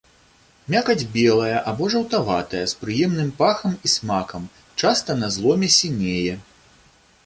[0.75, 4.53] Мякаць белая або жаўтаватая з прыемным пахам і смакам,
[4.85, 6.35] часта на зломе сінее.